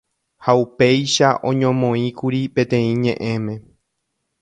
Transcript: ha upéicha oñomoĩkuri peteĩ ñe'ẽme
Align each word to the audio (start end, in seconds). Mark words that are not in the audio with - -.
ha 0.45 0.51
upéicha 0.61 1.27
oñomoĩkuri 1.49 2.41
peteĩ 2.55 2.91
ñe'ẽme 3.01 3.53